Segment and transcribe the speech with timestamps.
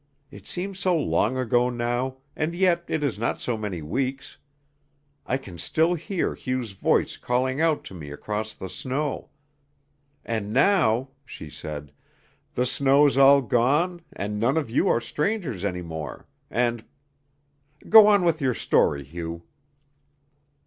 [0.31, 4.37] It seems so long ago now, and yet it is not so many weeks.
[5.27, 9.29] I can still hear Hugh's voice calling out to me across the snow.
[10.25, 11.91] And now," she said,
[12.55, 16.83] "the snow's all gone and none of you are strangers any more, and
[17.87, 19.43] Go on with your story, Hugh."